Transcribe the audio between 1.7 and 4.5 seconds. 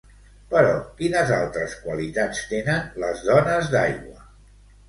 qualitats tenen les dones d'aigua?